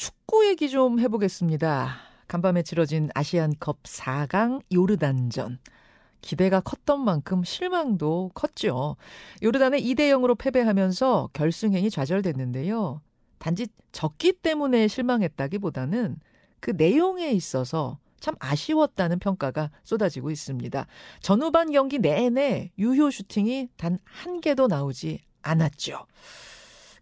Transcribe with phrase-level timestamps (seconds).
[0.00, 1.94] 축구 얘기 좀 해보겠습니다.
[2.26, 5.58] 간밤에 치러진 아시안컵 4강 요르단전.
[6.22, 8.96] 기대가 컸던 만큼 실망도 컸죠.
[9.42, 13.02] 요르단에 2대 0으로 패배하면서 결승행이 좌절됐는데요.
[13.38, 16.16] 단지 졌기 때문에 실망했다기보다는
[16.60, 20.86] 그 내용에 있어서 참 아쉬웠다는 평가가 쏟아지고 있습니다.
[21.20, 26.06] 전후반 경기 내내 유효 슈팅이 단 한 개도 나오지 않았죠.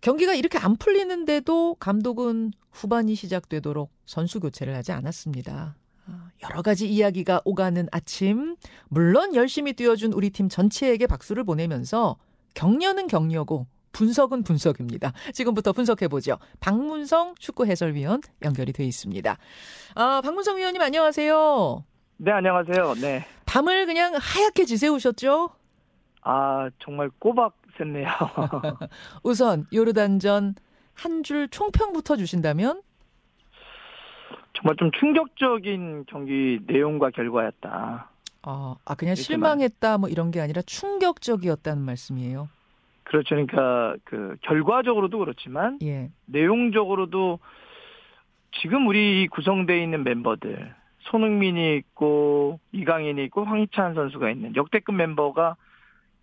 [0.01, 5.77] 경기가 이렇게 안 풀리는데도 감독은 후반이 시작되도록 선수 교체를 하지 않았습니다.
[6.07, 8.57] 아, 여러 가지 이야기가 오가는 아침,
[8.89, 12.17] 물론 열심히 뛰어준 우리 팀 전체에게 박수를 보내면서
[12.55, 15.13] 격려는 격려고 분석은 분석입니다.
[15.33, 16.39] 지금부터 분석해보죠.
[16.61, 19.39] 박문성 축구 해설위원 연결이 돼 있습니다.
[19.95, 21.85] 아, 박문성 위원님 안녕하세요.
[22.19, 22.95] 네, 안녕하세요.
[23.01, 23.27] 네.
[23.47, 25.51] 밤을 그냥 하얗게 지새우셨죠?
[26.23, 28.07] 아, 정말 꼬박 샜네요.
[29.23, 30.55] 우선 요르단전
[30.95, 32.83] 한 줄 총평부터 주신다면?
[34.55, 38.11] 정말 좀 충격적인 경기 내용과 결과였다.
[38.43, 42.49] 아, 아 그냥 실망했다 뭐 이런 게 아니라 충격적이었다는 말씀이에요.
[43.05, 43.37] 그렇죠.
[43.37, 46.11] 그러니까 그 결과적으로도 그렇지만 예.
[46.27, 47.39] 내용적으로도
[48.61, 55.57] 지금 우리 구성되어 있는 멤버들 손흥민이 있고 이강인이 있고 황희찬 선수가 있는 역대급 멤버가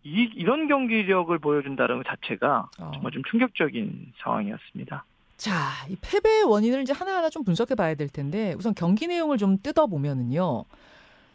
[0.06, 2.92] 이, 이런 경기력을 보여준다는 것 자체가 어.
[2.94, 5.04] 정말 좀 충격적인 상황이었습니다.
[5.38, 5.52] 자,
[5.90, 10.64] 이 패배의 원인을 이제 하나하나 좀 분석해 봐야 될 텐데 우선 경기 내용을 좀 뜯어보면은요.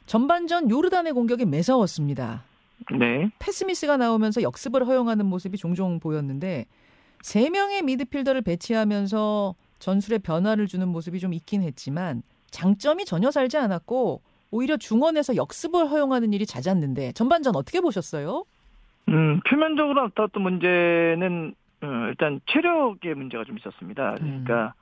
[0.07, 2.45] 전반전 요르단의 공격이 매서웠습니다.
[2.99, 3.31] 네.
[3.41, 6.67] 패스미스가 나오면서 역습을 허용하는 모습이 종종 보였는데
[7.23, 14.23] 세 명의 미드필더를 배치하면서 전술에 변화를 주는 모습이 좀 있긴 했지만 장점이 전혀 살지 않았고
[14.53, 18.45] 오히려 중원에서 역습을 허용하는 일이 잦았는데 전반전 어떻게 보셨어요?
[19.11, 24.15] 음, 표면적으로 나타났던 문제는 음, 일단 체력의 문제가 좀 있었습니다.
[24.15, 24.81] 그러니까 음.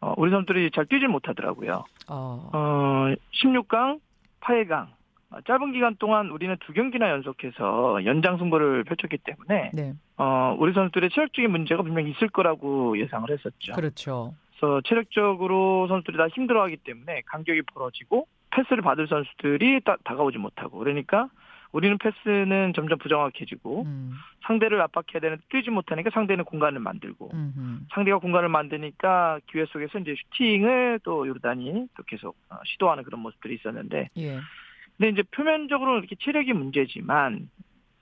[0.00, 1.84] 어, 우리 선수들이 잘 뛰질 못하더라고요.
[2.08, 4.00] 어, 어 16강,
[4.40, 4.86] 8강
[5.30, 9.94] 어, 짧은 기간 동안 우리는 두 경기나 연속해서 연장 승부를 펼쳤기 때문에 네.
[10.16, 13.72] 어, 우리 선수들의 체력적인 문제가 분명히 있을 거라고 예상을 했었죠.
[13.72, 14.34] 그렇죠.
[14.58, 21.28] 그래서 체력적으로 선수들이 다 힘들어하기 때문에 간격이 벌어지고 패스를 받을 선수들이 다, 다가오지 못하고 그러니까
[21.76, 24.14] 우리는 패스는 점점 부정확해지고 음.
[24.46, 27.80] 상대를 압박해야 되는 뛰지 못하니까 상대는 공간을 만들고 음흠.
[27.92, 33.56] 상대가 공간을 만드니까 기회 속에서 이제 슈팅을 또 요르단이 또 계속 어, 시도하는 그런 모습들이
[33.56, 34.38] 있었는데 예.
[34.96, 37.50] 근데 이제 표면적으로 이렇게 체력이 문제지만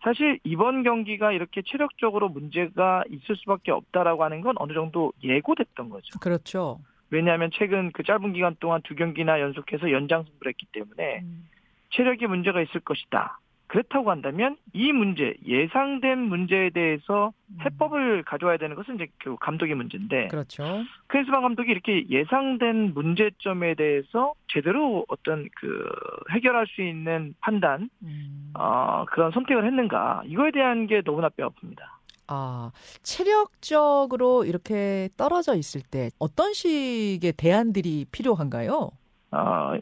[0.04, 6.16] 사실 이번 경기가 이렇게 체력적으로 문제가 있을 수밖에 없다라고 하는 건 어느 정도 예고됐던 거죠.
[6.20, 6.78] 그렇죠.
[7.10, 11.48] 왜냐하면 최근 그 짧은 기간 동안 두 경기나 연속해서 연장 승부를 했기 때문에 음.
[11.90, 13.40] 체력이 문제가 있을 것이다.
[13.74, 17.58] 그렇다고 한다면 이 문제 예상된 문제에 대해서 음.
[17.60, 20.62] 해법을 가져와야 되는 것은 이제 그 감독의 문제인데 그렇죠.
[21.08, 25.88] 크리스방 감독이 이렇게 예상된 문제점에 대해서 제대로 어떤 그
[26.30, 28.52] 해결할 수 있는 판단 음.
[28.54, 31.80] 어, 그런 선택을 했는가 이거에 대한 게 너무나 뼈아픕니다.
[32.28, 32.70] 아,
[33.02, 38.92] 체력적으로 이렇게 떨어져 있을 때 어떤 식의 대안들이 필요한가요?
[39.32, 39.72] 어,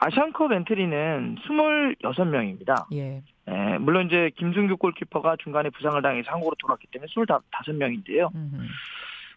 [0.00, 2.86] 아시안컵 엔트리는 26명입니다.
[2.92, 3.22] 예.
[3.48, 8.30] 예, 물론 이제 김승규 골키퍼가 중간에 부상을 당해서 한국으로 돌아왔기 때문에 25명인데요.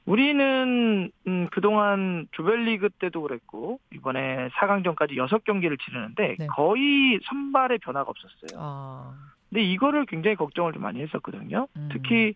[0.05, 6.47] 우리는 음, 그동안 조별리그 때도 그랬고 이번에 4강전까지 6경기를 치르는데 네.
[6.47, 8.59] 거의 선발의 변화가 없었어요.
[8.59, 9.13] 아.
[9.49, 11.67] 근데 이거를 굉장히 걱정을 좀 많이 했었거든요.
[11.75, 11.89] 음.
[11.91, 12.33] 특히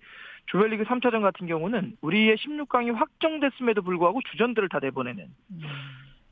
[0.48, 5.62] 조별리그 3차전 같은 경우는 우리의 16강이 확정됐음에도 불구하고 주전들을 다 내보내는 음.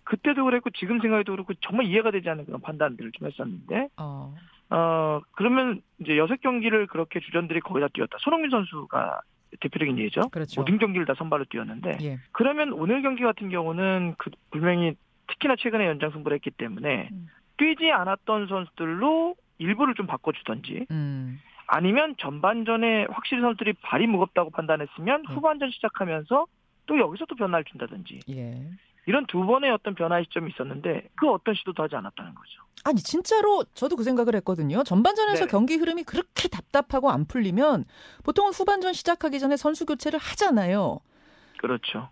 [0.03, 4.35] 그때도 그랬고 지금 생각해도 그렇고 정말 이해가 되지 않는 그런 판단들을 좀 했었는데 어.
[4.71, 8.17] 어 그러면 이제 여섯 경기를 그렇게 주전들이 거의 다 뛰었다.
[8.21, 9.21] 손흥민 선수가
[9.59, 10.21] 대표적인 예죠.
[10.29, 10.61] 그렇죠.
[10.61, 12.19] 모든 경기를 다 선발로 뛰었는데 예.
[12.31, 14.95] 그러면 오늘 경기 같은 경우는 그 분명히
[15.27, 17.27] 특히나 최근에 연장 승부를 했기 때문에 음.
[17.57, 21.39] 뛰지 않았던 선수들로 일부를 좀 바꿔주던지 음.
[21.67, 25.35] 아니면 전반전에 확실히 선수들이 발이 무겁다고 판단했으면 음.
[25.35, 26.45] 후반전 시작하면서
[26.85, 28.69] 또 여기서 또 변화를 준다든지 예.
[29.05, 32.61] 이런 두 번의 어떤 변화 시점이 있었는데 그 어떤 시도도 하지 않았다는 거죠.
[32.83, 34.83] 아니 진짜로 저도 그 생각을 했거든요.
[34.83, 35.51] 전반전에서 네.
[35.51, 37.85] 경기 흐름이 그렇게 답답하고 안 풀리면
[38.23, 40.99] 보통은 후반전 시작하기 전에 선수 교체를 하잖아요.
[41.59, 42.09] 그렇죠.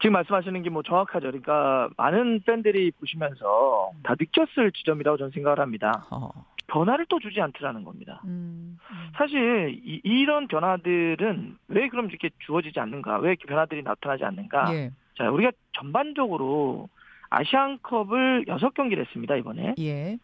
[0.00, 1.28] 지금 말씀하시는 게 뭐 정확하죠.
[1.28, 6.06] 그러니까 많은 팬들이 보시면서 다 느꼈을 지점이라고 저는 생각을 합니다.
[6.10, 6.30] 어.
[6.68, 8.20] 변화를 또 주지 않더라는 겁니다.
[8.24, 9.12] 음, 음.
[9.16, 13.18] 사실 이, 런 변화들은 왜 그럼 이렇게 주어지지 않는가?
[13.18, 14.74] 왜 이렇게 변화들이 나타나지 않는가?
[14.74, 14.90] 예.
[15.16, 16.88] 자, 우리가 전반적으로
[17.30, 19.74] 아시안컵을 6경기를 했습니다, 이번에.
[19.78, 20.18] 예.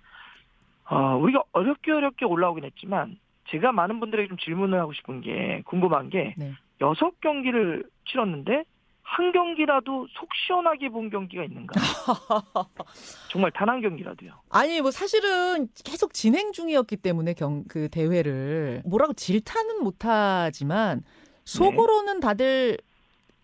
[0.90, 3.18] 어, 우리가 어렵게 어렵게 올라오긴 했지만
[3.50, 6.52] 제가 많은 분들에게 좀 질문을 하고 싶은 게 궁금한 게 네.
[6.80, 8.64] 6경기를 치렀는데
[9.02, 11.74] 한 경기라도 속 시원하게 본 경기가 있는가?
[13.30, 14.32] 정말 단 한 경기라도요.
[14.50, 21.02] 아니 뭐 사실은 계속 진행 중이었기 때문에 경 그 대회를 뭐라고 질타는 못하지만
[21.44, 22.78] 속으로는 다들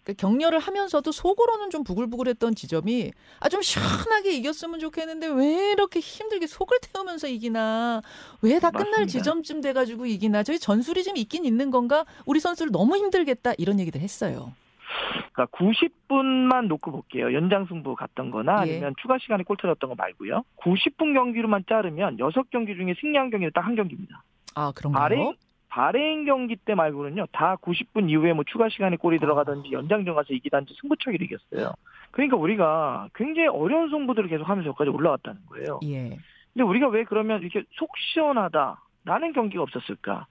[0.09, 6.47] 그 격려를 하면서도 속으로는 좀 부글부글했던 지점이 아 좀 시원하게 이겼으면 좋겠는데 왜 이렇게 힘들게
[6.47, 8.01] 속을 태우면서 이기나
[8.41, 12.97] 왜 다 끝날 지점쯤 돼가지고 이기나 저희 전술이 좀 있긴 있는 건가 우리 선수를 너무
[12.97, 14.53] 힘들겠다 이런 얘기들 했어요.
[15.35, 17.33] 그러니까 90분만 놓고 볼게요.
[17.35, 18.73] 연장 승부 갔던 거나 예.
[18.73, 19.03] 아니면 예.
[19.03, 20.43] 추가 시간에 골 터졌던 거 말고요.
[20.57, 24.23] 90분 경기로만 자르면 6경기 중에 승리한 경기는 딱 한 경기입니다.
[24.55, 25.01] 아, 그런가요?
[25.03, 25.35] 바레인,
[25.69, 27.27] 바레인 경기 때 말고는요.
[27.33, 31.73] 다 90분 이후에 뭐 추가 시간에 골이 들어가든지 연장전 가서 이기든지 승부차기를 이겼어요.
[32.11, 35.81] 그러니까 우리가 굉장히 어려운 승부들을 계속 하면서 여기까지 올라왔다는 거예요.
[35.85, 36.19] 예.
[36.53, 40.27] 근데 우리가 왜 그러면 이렇게 속 시원하다라는 경기가 없었을까?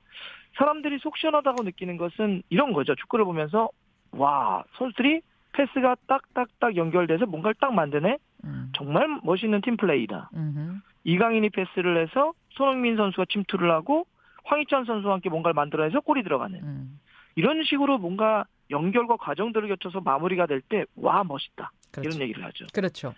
[0.57, 2.95] 사람들이 속 시원하다고 느끼는 것은 이런 거죠.
[2.95, 3.69] 축구를 보면서
[4.11, 5.21] 와 선수들이
[5.53, 8.17] 패스가 딱딱딱 연결돼서 뭔가를 딱 만드네.
[8.43, 8.71] 음.
[8.75, 10.29] 정말 멋있는 팀 플레이다.
[10.35, 10.79] 음흠.
[11.03, 14.05] 이강인이 패스를 해서 손흥민 선수가 침투를 하고
[14.47, 16.99] 황희찬 선수와 함께 뭔가를 만들어내서 골이 들어가는 음.
[17.35, 22.09] 이런 식으로 뭔가 연결과 과정들을 거쳐서 마무리가 될 때 와 멋있다 그렇죠.
[22.09, 22.65] 이런 얘기를 하죠.
[22.73, 23.13] 그렇죠.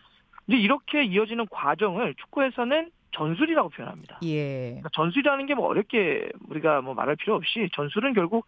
[0.48, 4.20] 이제 이렇게 이어지는 과정을 축구에서는 전술이라고 표현합니다.
[4.24, 4.68] 예.
[4.70, 8.46] 그러니까 전술이라는 게 뭐 어렵게 우리가 뭐 말할 필요 없이 전술은 결국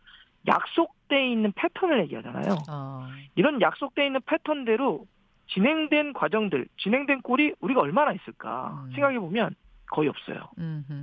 [0.48, 2.58] 약속돼 있는 패턴을 얘기하잖아요.
[2.70, 3.08] 어.
[3.36, 5.06] 이런 약속돼 있는 패턴대로
[5.48, 8.92] 진행된 과정들, 진행된 골이 우리가 얼마나 있을까 음.
[8.94, 9.54] 생각해 보면
[9.92, 10.50] 거의 없어요.
[10.58, 10.94] 음흠.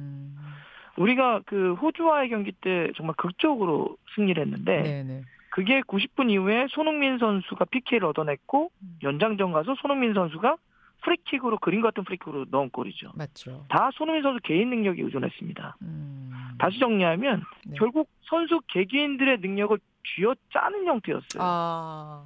[0.98, 5.22] 우리가 그 호주와의 경기 때 정말 극적으로 승리를 했는데 네네.
[5.50, 8.98] 그게 90분 이후에 손흥민 선수가 PK를 얻어냈고 음.
[9.02, 10.56] 연장전 가서 손흥민 선수가
[11.02, 13.12] 프리킥으로 그림 같은 프리킥으로 넣은 골이죠.
[13.14, 13.64] 맞죠.
[13.68, 15.76] 다 손흥민 선수 개인 능력에 의존했습니다.
[15.82, 16.30] 음.
[16.58, 17.74] 다시 정리하면 네.
[17.78, 21.40] 결국 선수 개개인들의 능력을 쥐어짜는 형태였어요.
[21.40, 22.24] 아.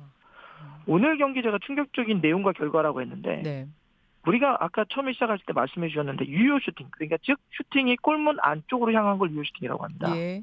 [0.87, 3.69] 오늘 경기 제가 충격적인 내용과 결과라고 했는데 네.
[4.27, 9.19] 우리가 아까 처음에 시작하실 때 말씀해 주셨는데 유효 슈팅 그러니까 즉 슈팅이 골문 안쪽으로 향한
[9.19, 10.17] 걸 유효 슈팅이라고 합니다.
[10.17, 10.43] 예.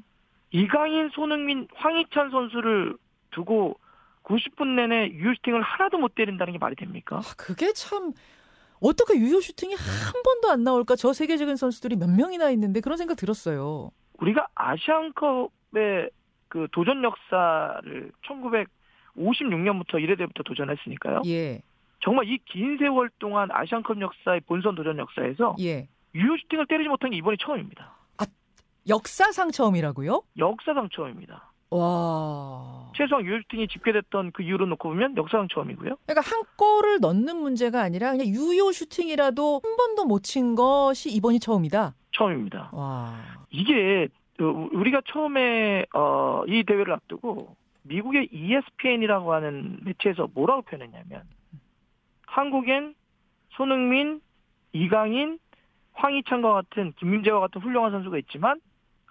[0.52, 2.96] 이강인, 손흥민, 황희찬 선수를
[3.30, 3.78] 두고
[4.24, 7.18] 90분 내내 유효 슈팅을 하나도 못 때린다는 게 말이 됩니까?
[7.18, 8.12] 아, 그게 참
[8.80, 10.96] 어떻게 유효 슈팅이 한 번도 안 나올까?
[10.96, 13.90] 저 세계적인 선수들이 몇 명이나 있는데 그런 생각 들었어요.
[14.18, 16.10] 우리가 아시안컵의
[16.48, 21.22] 그 도전 역사를 1956년부터 1회 대부터 도전했으니까요.
[21.26, 21.62] 예.
[22.00, 25.88] 정말 이 긴 세월 동안 아시안컵 역사의 본선 도전 역사에서 예.
[26.14, 27.94] 유효 슈팅을 때리지 못한 게 이번이 처음입니다.
[28.18, 28.24] 아,
[28.88, 30.22] 역사상 처음이라고요?
[30.38, 31.52] 역사상 처음입니다.
[31.70, 32.90] 와.
[32.96, 35.96] 최소한 유효 슈팅이 집계됐던 그 이후로 놓고 보면 역사상 처음이고요.
[36.06, 41.38] 그러니까 한 골을 넣는 문제가 아니라 그냥 유효 슈팅이라도 한 번도 못 친 것이 이번이
[41.40, 41.94] 처음이다.
[42.12, 42.70] 처음입니다.
[42.72, 43.14] 와.
[43.50, 51.22] 이게 그 우리가 처음에 어, 이 대회를 앞두고 미국의 ESPN이라고 하는 매체에서 뭐라고 표현했냐면
[52.30, 52.94] 한국엔
[53.50, 54.20] 손흥민,
[54.72, 55.38] 이강인,
[55.94, 58.60] 황희찬과 같은 김민재와 같은 훌륭한 선수가 있지만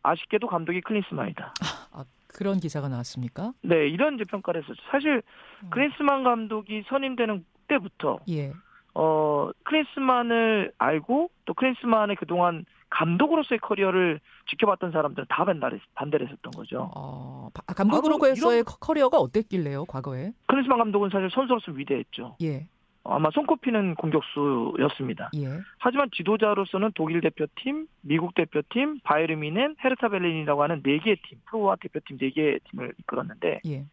[0.02, 1.54] 아쉽게도 감독이 클린스만이다.
[1.92, 3.52] 아, 그런 기사가 나왔습니까?
[3.62, 4.82] 네, 이런 이제 평가를 했었죠.
[4.90, 5.22] 사실
[5.64, 5.70] 음.
[5.70, 8.54] 클린스만 감독이 선임되는 때부터 예.
[8.96, 14.20] 어 클린스만을 알고 또 클린스만의 그동안 감독으로서의 커리어를
[14.50, 16.90] 지켜봤던 사람들은 다 반대를, 반대를 했었던 거죠.
[16.96, 20.32] 어, 감독으로서의 커리어가 어땠길래요, 과거에?
[20.48, 22.38] 클린스만 감독은 사실 선수로서 위대했죠.
[22.42, 22.68] 예.
[23.04, 25.32] 아마 손꼽히는 공격수였습니다.
[25.38, 25.48] 예.
[25.78, 31.78] 하지만 지도자로서는 독일 대표팀, 미국 대표팀, 바이에른 뮌헨, 헤르타 베를린이라고 하는 네 개의 팀, 프로와
[31.78, 33.86] 대표팀 네 개의 팀을 이끌었는데 예.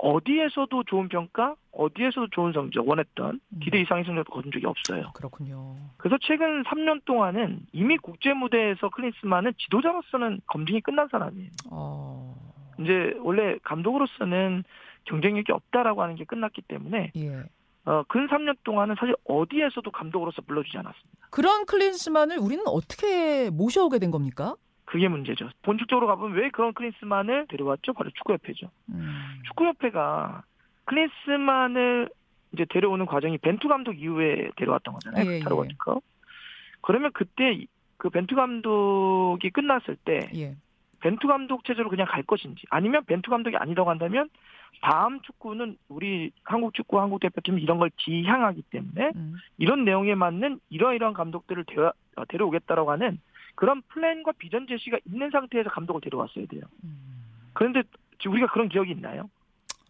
[0.00, 3.60] 어디에서도 좋은 평가, 어디에서도 좋은 성적 원했던 음.
[3.60, 5.10] 기대 이상의 성적을 거둔 적이 없어요.
[5.14, 5.76] 그렇군요.
[5.96, 11.50] 그래서 최근 3년 동안은 이미 국제 무대에서 클린스만은 지도자로서는 검증이 끝난 사람이에요.
[11.70, 12.34] 어...
[12.80, 14.62] 이제 원래 감독으로서는
[15.04, 17.42] 경쟁력이 없다라고 하는 게 끝났기 때문에 예.
[17.88, 21.28] 어, 근 3년 동안은 사실 어디에서도 감독으로서 불러주지 않았습니다.
[21.30, 24.56] 그런 클린스만을 우리는 어떻게 모셔오게 된 겁니까?
[24.84, 25.48] 그게 문제죠.
[25.62, 27.94] 본질적으로 가보면 왜 그런 클린스만을 데려왔죠?
[27.94, 28.70] 바로 축구협회죠.
[28.90, 29.40] 음.
[29.46, 30.42] 축구협회가
[30.84, 32.10] 클린스만을
[32.52, 35.32] 이제 데려오는 과정이 벤투 감독 이후에 데려왔던 거잖아요.
[35.32, 35.96] 예, 카타르 월드컵.
[35.96, 36.00] 예.
[36.82, 37.64] 그러면 그때
[37.96, 40.56] 그 벤투 감독이 끝났을 때 예.
[41.00, 44.28] 벤투 감독 체제로 그냥 갈 것인지 아니면 벤투 감독이 아니라고 한다면
[44.80, 49.34] 다음 축구는 우리 한국 축구 한국 대표팀이 이런 걸 지향하기 때문에 음.
[49.56, 53.20] 이런 내용에 맞는 이러이러한 감독들을 데려, 어, 데려오겠다라고 하는
[53.54, 56.62] 그런 플랜과 비전 제시가 있는 상태에서 감독을 데려왔어야 돼요.
[56.84, 57.24] 음.
[57.54, 57.82] 그런데
[58.18, 59.28] 지금 우리가 그런 기억이 있나요?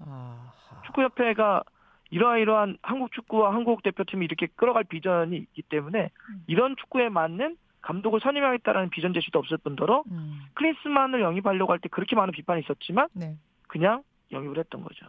[0.00, 0.82] 아하.
[0.86, 1.62] 축구협회가
[2.10, 6.44] 이러이러한 한국 축구와 한국 대표팀이 이렇게 끌어갈 비전이 있기 때문에 음.
[6.46, 10.40] 이런 축구에 맞는 감독을 선임하겠다라는 비전 제시도 없을 뿐더러 음.
[10.54, 13.36] 클린스만을 영입하려고 할 때 그렇게 많은 비판이 있었지만 네.
[13.66, 15.06] 그냥 영입을 했던 거죠.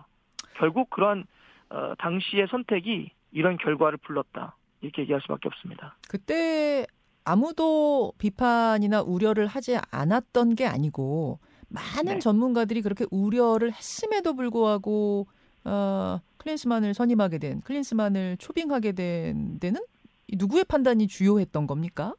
[0.56, 1.26] 결국 그런
[1.70, 4.56] 어, 당시의 선택이 이런 결과를 불렀다.
[4.82, 5.96] 이렇게 얘기할 수밖에 없습니다.
[6.08, 6.86] 그때
[7.26, 12.20] 아무도 비판이나 우려를 하지 않았던 게 아니고 많은 네.
[12.20, 15.28] 전문가들이 그렇게 우려를 했음에도 불구하고
[15.66, 19.82] 어, 클린스만을 선임하게 된 클린스만을 초빙하게 된 데는
[20.34, 22.14] 누구의 판단이 주요했던 겁니까?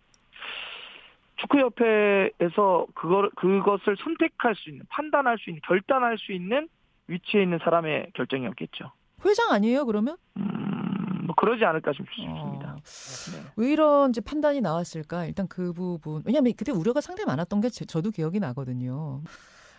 [1.37, 6.69] 축구협회에서 그걸 그것을 선택할 수 있는 판단할 수 있는 결단할 수 있는
[7.11, 8.93] 위치에 있는 사람의 결정이었겠죠.
[9.25, 10.17] 회장 아니에요 그러면?
[10.37, 12.73] 음, 뭐 그러지 않을까 싶습니다.
[12.73, 13.53] 어, 네.
[13.57, 15.27] 왜 이런 이제 판단이 나왔을까?
[15.27, 19.23] 일단 그 부분 왜냐하면 그때 우려가 상당히 많았던 게 저도 기억이 나거든요.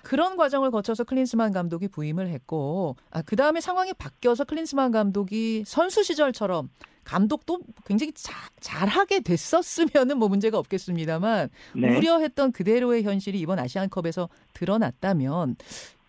[0.03, 6.03] 그런 과정을 거쳐서 클린스만 감독이 부임을 했고 아, 그 다음에 상황이 바뀌어서 클린스만 감독이 선수
[6.03, 6.69] 시절처럼
[7.03, 11.97] 감독도 굉장히 자, 잘하게 됐었으면은 뭐 문제가 없겠습니다만 네.
[11.97, 15.55] 우려했던 그대로의 현실이 이번 아시안컵에서 드러났다면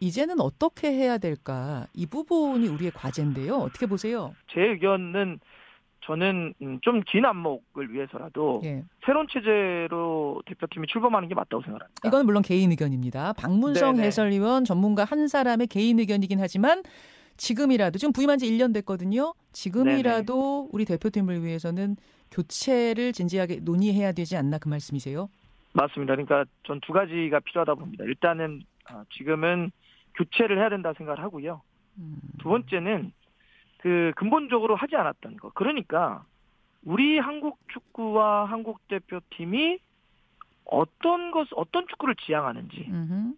[0.01, 3.57] 이제는 어떻게 해야 될까 이 부분이 우리의 과제인데요.
[3.57, 4.35] 어떻게 보세요?
[4.53, 5.39] 제 의견은
[6.05, 8.85] 저는 음, 좀긴 안목을 위해서라도 예.
[9.07, 12.01] 새로운 체제로 대표팀이 출범하는 게 맞다고 생각합니다.
[12.09, 13.33] 이건 물론 개인 의견입니다.
[13.35, 14.07] 박문성 네네.
[14.07, 16.83] 해설위원 전문가 한 사람의 개인 의견이긴 하지만
[17.37, 19.33] 지금이라도 지금 부임한 지 1년 됐거든요.
[19.53, 20.69] 지금이라도 네네.
[20.73, 21.97] 우리 대표팀을 위해서는
[22.31, 25.29] 교체를 진지하게 논의해야 되지 않나 그 말씀이세요?
[25.75, 26.15] 맞습니다.
[26.15, 28.05] 그러니까 전 두 가지가 필요하다 봅니다.
[28.05, 29.71] 일단은 아, 지금은
[30.17, 31.63] 교체를 해야 된다 생각을 하고요.
[31.99, 32.17] 음.
[32.41, 33.13] 두 번째는
[33.83, 35.51] 그 근본적으로 하지 않았던 거.
[35.51, 36.25] 그러니까
[36.85, 39.79] 우리 한국 축구와 한국 대표팀이
[40.65, 43.35] 어떤 것 어떤 축구를 지향하는지 음흠.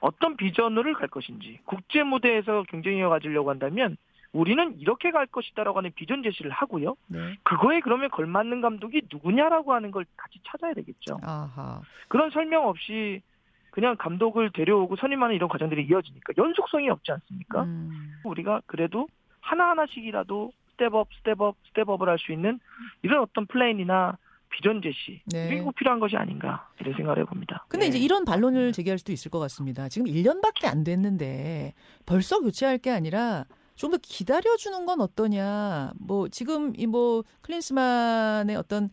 [0.00, 3.98] 어떤 비전으로 갈 것인지 국제 무대에서 경쟁력을 가지려고 한다면
[4.32, 6.96] 우리는 이렇게 갈 것이다라고 하는 비전 제시를 하고요.
[7.08, 7.36] 네.
[7.42, 11.18] 그거에 그러면 걸맞는 감독이 누구냐라고 하는 걸 같이 찾아야 되겠죠.
[11.22, 11.82] 아하.
[12.08, 13.22] 그런 설명 없이
[13.70, 17.64] 그냥 감독을 데려오고 선임하는 이런 과정들이 이어지니까 연속성이 없지 않습니까?
[17.64, 18.20] 음.
[18.24, 19.06] 우리가 그래도
[19.46, 22.58] 하나하나씩이라도 스텝업, 스텝업, 스텝업을 할 수 있는
[23.02, 24.18] 이런 어떤 플랜이나
[24.50, 25.48] 비전 제시 네.
[25.48, 27.64] 이게 꼭 필요한 것이 아닌가 이런 생각을 해봅니다.
[27.68, 27.88] 근데 네.
[27.90, 29.88] 이제 이런 반론을 제기할 수도 있을 것 같습니다.
[29.88, 31.74] 지금 1년밖에 안 됐는데
[32.06, 35.92] 벌써 교체할 게 아니라 좀 더 기다려주는 건 어떠냐.
[35.98, 38.88] 뭐 지금 이 뭐 클린스만의 어떤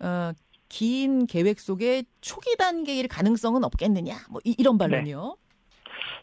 [0.00, 0.32] 어,
[0.68, 4.16] 긴 계획 속에 초기 단계일 가능성은 없겠느냐.
[4.30, 5.36] 뭐 이, 런 반론이요.
[5.38, 5.49] 네.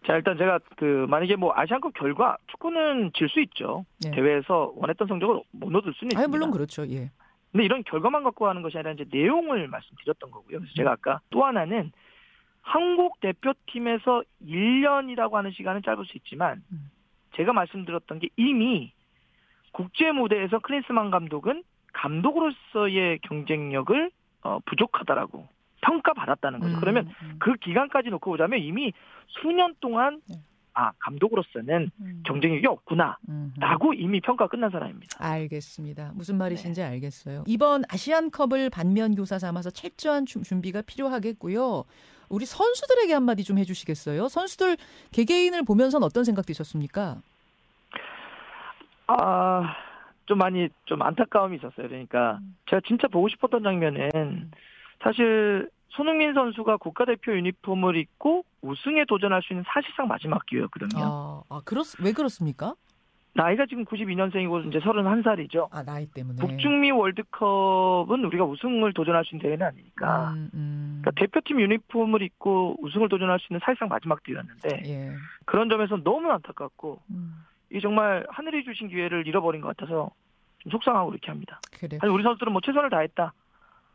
[0.06, 3.86] 자 일단 제가 그 만약에 뭐 아시안컵 결과 축구는 질 수 있죠.
[4.04, 4.12] 네.
[4.12, 6.22] 대회에서 원했던 성적을 못 얻을 수는 있습니다.
[6.22, 6.88] 아 물론 그렇죠.
[6.90, 7.12] 예.
[7.52, 10.60] 근데 이런 결과만 갖고 하는 것이 아니라 이제 내용을 말씀드렸던 거고요.
[10.60, 11.92] 그래서 제가 아까 또 하나는
[12.62, 16.92] 한국 대표팀에서 1년이라고 하는 시간은 짧을 수 있지만 음.
[17.36, 18.92] 제가 말씀드렸던 게 이미
[19.72, 21.64] 국제 무대에서 클린스만 감독은
[21.94, 24.12] 감독으로서의 경쟁력을
[24.44, 25.48] 어, 부족하다라고
[25.82, 26.76] 평가받았다는 거죠.
[26.76, 27.36] 음, 그러면 음.
[27.40, 28.94] 그 기간까지 놓고 보자면 이미
[29.28, 30.38] 수년 동안 네.
[30.74, 32.24] 아 감독으로서는 음.
[32.26, 35.18] 경쟁력이 없구나라고 이미 평가 끝난 사람입니다.
[35.20, 36.12] 알겠습니다.
[36.14, 36.88] 무슨 말이신지 네.
[36.88, 37.44] 알겠어요.
[37.48, 41.84] 이번 아시안컵을 반면 교사 삼아서 철저한 준비가 필요하겠고요.
[42.30, 44.28] 우리 선수들에게 한마디 좀 해주시겠어요?
[44.28, 44.78] 선수들
[45.14, 47.18] 개개인을 보면서 어떤 생각 드셨습니까?
[49.08, 49.76] 아,
[50.26, 51.88] 좀 많이 좀 안타까움이 있었어요.
[51.88, 52.56] 그러니까 음.
[52.70, 54.52] 제가 진짜 보고 싶었던 장면은 음.
[55.02, 61.04] 사실 손흥민 선수가 국가대표 유니폼을 입고 우승에 도전할 수 있는 사실상 마지막 기회였거든요.
[61.04, 62.76] 아, 아 그렇, 왜 그렇습니까?
[63.34, 65.68] 나이가 지금 92년생이고 이제 31살이죠.
[65.72, 66.42] 아, 나이 때문에.
[66.42, 70.32] 북중미 월드컵은 우리가 우승을 도전할 수 있는 대회는 아니니까.
[70.32, 71.02] 음, 음.
[71.02, 75.12] 그러니까 대표팀 유니폼을 입고 우승을 도전할 수 있는 사실상 마지막 기회였는데 예.
[75.46, 77.46] 그런 점에서 너무 안타깝고 음.
[77.72, 80.10] 이 정말 하늘이 주신 기회를 잃어버린 것 같아서
[80.60, 81.62] 좀 속상하고 이렇게 합니다.
[81.80, 82.00] 그래.
[82.02, 83.34] 아니 우리 선수들은 뭐 최선을 다했다.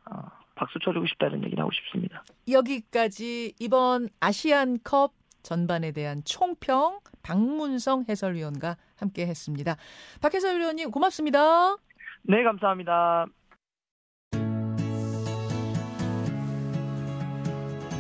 [0.07, 0.23] 어,
[0.63, 2.23] 박수 쳐주고 싶다는 얘기를 하고 싶습니다.
[2.49, 9.77] 여기까지 이번 아시안컵 전반에 대한 총평 박문성 해설위원과 함께 했습니다.
[10.21, 11.77] 박 해설위원님 고맙습니다.
[12.23, 13.27] 네, 감사합니다.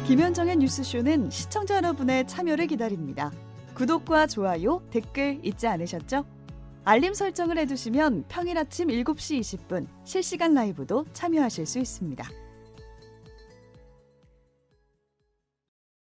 [0.06, 3.32] 김현정의 뉴스쇼는 시청자 여러분의 참여를 기다립니다.
[3.74, 6.24] 구독과 좋아요, 댓글 잊지 않으셨죠?
[6.84, 12.41] 알림 설정을 해두시면 평일 아침 7시 20분 실시간 라이브도 참여하실 수 있습니다.